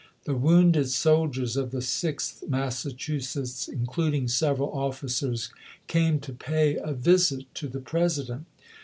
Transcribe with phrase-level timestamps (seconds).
[0.23, 5.51] The wounded soldiers of the Sixth Massachusetts, including several officers,
[5.85, 8.47] came to pay a visit to the President.